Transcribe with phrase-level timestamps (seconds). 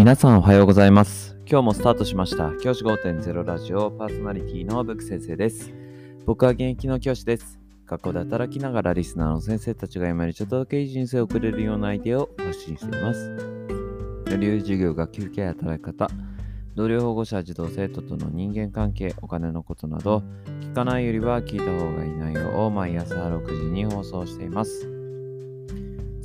[0.00, 1.36] 皆さんおはようございます。
[1.46, 2.52] 今日もスタートしました。
[2.62, 5.74] 教師5.0ラジオパーソナリティのブック先生です。
[6.24, 7.60] 僕は現役の教師です。
[7.84, 13.28] 学校で働きながらリスナーの先生たちが今よりちょっとだけいい人生を送れるようなアイデアを発信しています。
[14.30, 16.08] より良い授業、学級ケア、働き方、
[16.74, 20.22] 同僚保護者、児童生徒との人間関係、お金のことなど、
[20.62, 25.00] 聞かないよりは聞いた方がいい内容を毎朝6時に放送しています。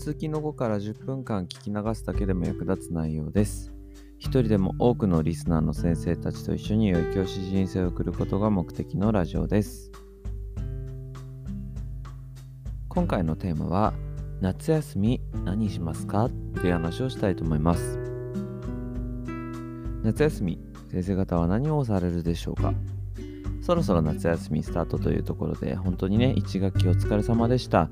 [0.06, 3.75] 通勤の後から10分間聞き流すだけでも役立つ内容です。
[4.18, 9.92] 一人でも多くのリスナーの先生たちと一緒に良い教師人生を送ることが目的のラジオです。
[12.88, 13.94] 今回のテーマは
[14.42, 16.30] 夏休み何しますか？
[16.56, 18.00] という話をしたいと思います。
[20.04, 20.60] 夏休み
[20.92, 22.74] 先生方は何をされるでしょうか？
[23.62, 27.90] そろそろ夏休みスタートというところで本当にね1学期お疲れ様でした。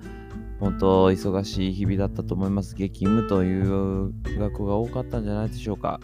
[0.63, 2.73] 本当忙しい日々だったと思います。
[2.73, 5.99] 激務という学校が多かったんじゃないでしょうか。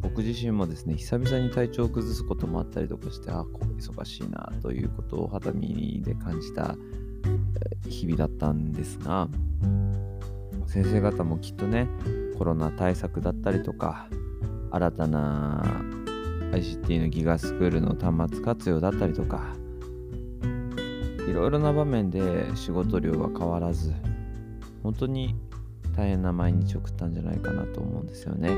[0.00, 6.74] 僕自身もですね、久々に体調を崩すこともあったりとかして、あ、こう忙しいなということを肌身で感じた
[7.88, 9.28] 日々だったんですが、
[10.66, 11.86] 先生方もきっとね、
[12.36, 14.08] コロナ対策だったりとか、
[14.72, 15.62] 新たな
[16.50, 19.54] ICT のギガスクールの端末活用だったりとか、
[21.28, 22.20] いろいろな場面で
[22.54, 23.92] 仕事量は変わらず、
[24.82, 25.34] 本当に
[25.96, 28.50] 大変な毎日を送ったんじゃないかなと思うんですよね。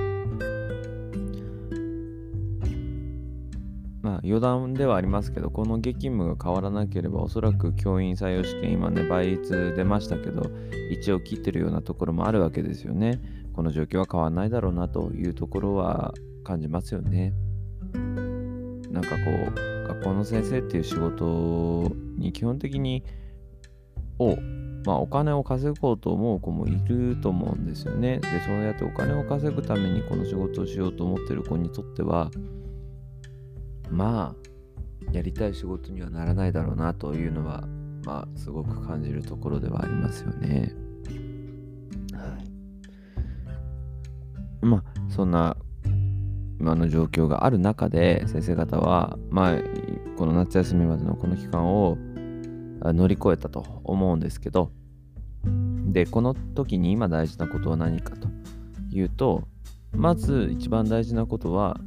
[4.03, 10.51] まあ余談ではありますけど、この激務が変わらなければ、おそらく教員採用試験、今ね、倍率出ましたけど、
[10.91, 13.21] 一応切ってるようなところもあるわけですよね。
[13.55, 16.13] この状況は変わらないだろうなというところは
[16.43, 17.33] 感じますよね。
[18.91, 19.17] なんかこ
[19.57, 21.91] う、学校の先生っていう仕事
[22.35, 23.03] 基本的に
[24.19, 24.37] を、
[24.85, 28.19] まあ、お金を稼ごうと思う子もいると思うんですよね。
[28.19, 32.31] で、そうやってお金を稼ぐためにこの仕事をしようと思ってる子にとっては、
[33.91, 37.67] まあ、やりたい仕事にはならないだろうなというのは、
[38.05, 40.75] まあ、すごく感じるところではありますよね。
[42.13, 42.39] は
[44.63, 44.67] い。
[44.67, 45.57] まあ、そんな
[46.61, 49.59] 今の状況がある中で先生方は、まあ、
[50.17, 51.99] この夏休みまでのこの期間を
[52.93, 54.71] 乗り越えたと思うんですけど
[55.87, 58.29] でこの時に今大事なことは何かと
[58.91, 59.45] いうと
[59.93, 61.79] まず一番大事なことは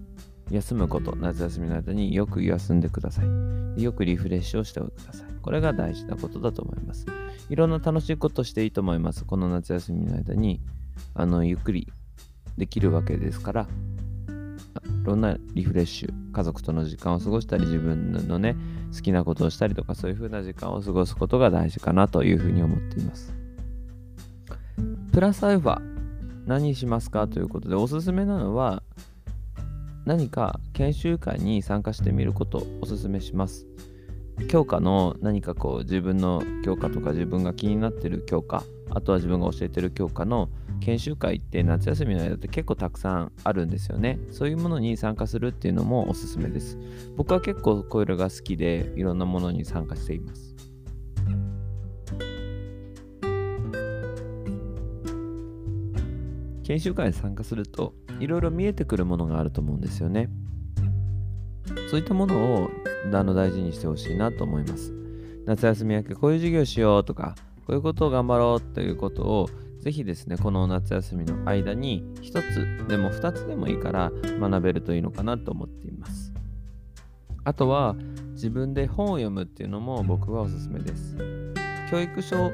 [0.50, 3.84] 休むこと夏休みの間によく休んでください。
[3.84, 5.28] よくリフレッシュをしてください。
[5.42, 7.06] これが大事なことだと思います。
[7.50, 9.26] いろんな楽しいことしていいと思います。
[9.26, 10.62] この夏休みの間に
[11.14, 11.92] あのゆっくり
[12.58, 13.68] できるわけですから
[15.08, 18.56] ろんなリフレッシュ、家族との時間を過ごしたり、自分のね、
[18.94, 23.34] 好きなことをしたりとか、そういう風な時間を過ごすことが大事かなというふうに思っています。
[25.12, 25.82] プラスアルファ、
[26.46, 28.84] 何しますかということで、おすすめなのは、
[30.06, 33.66] 何か研修会に参加してみることをおすすめします。
[34.50, 40.50] 教科の何かこう自分の教科とか自分が気になってる教科あとは自分が教えてる教科の
[40.80, 44.20] 研修会って夏休みの間って結構たくさんあるんですよね。
[44.32, 46.78] そういうものに参加するっていうのもおすすめです。
[47.16, 50.56] 僕は結構こういうのが好きでいろんなものに参加しています。
[56.64, 60.30] 研修会に参加するといろいろ見えてくるものがあると思うんですよね。
[61.90, 62.72] そういったものを
[63.14, 64.94] あの大事にしてほしいなと思います。
[65.46, 67.36] 夏休み明けこういう授業しようとか
[67.66, 76.34] こういうことを頑張ろうということをぜひですね、この夏休みの間に一つでも二つでもいいから学べるといいのかなと思っています。
[77.46, 77.96] あとは
[78.34, 81.16] 自分で本を読むっていうのも僕はおすすめです。
[81.90, 82.52] 教育書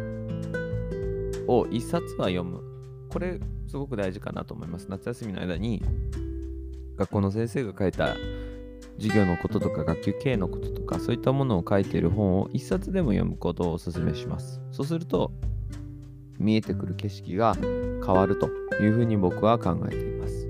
[1.48, 2.62] を一冊は読む。
[3.10, 4.88] これすごく大事かなと思います。
[4.90, 5.82] 夏休みの間に
[6.98, 8.16] 学校の先生が書いた
[8.98, 14.62] 授業のこととか学級経営のこととかそういったものを書いている本を一冊でも読むことをお勧めします。
[14.72, 15.32] そうすると
[16.40, 18.50] 見えてくる景色が変わると
[18.82, 20.50] いうふうに僕は考えています。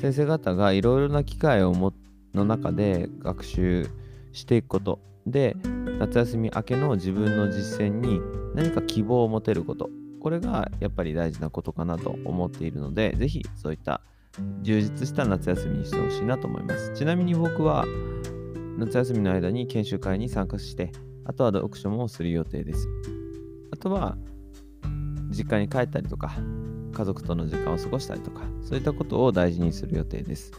[0.00, 1.92] 先生方がいろいろな機会をも
[2.34, 3.88] の中で学習
[4.32, 5.56] していくことで
[5.98, 8.20] 夏休み明けの自分の実践に
[8.54, 9.88] 何か希望を持てること
[10.20, 14.00] これがやっぱり大事なことかなと思っているのでぜひそういった
[14.62, 16.92] 充実した夏休みにしてほしいなと思います。
[16.94, 17.84] ちなみに僕は
[18.78, 20.90] 夏休みの間に研修会に参加して、
[21.24, 22.88] あとは読書もする予定です。
[23.72, 24.16] あとは
[25.30, 26.32] 実家に帰ったりとか、
[26.92, 30.52] 家族との時間を過ごしたりとか、そういったことを大事にする予定です。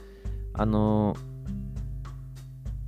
[0.53, 1.15] あの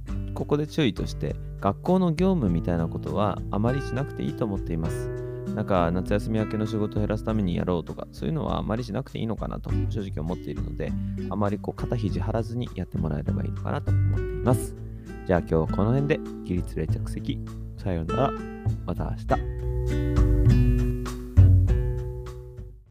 [0.05, 5.26] ー、ここで注意として、学校の業務みたいなことはあまりしなくていいと思っています。
[5.57, 10.92] なんか夏休み明けの仕事を減らすためにやろうとか、そういうのはあまりしなくていいのかなと正直思っているので、
[11.31, 14.75] あまりこう肩肘張らずにやってもらえればいいのかなと思っています。
[15.25, 17.39] じゃあ今日はこの辺で起立連着席。
[17.75, 18.31] さようなら。
[18.86, 19.15] また
[19.89, 20.16] 明日。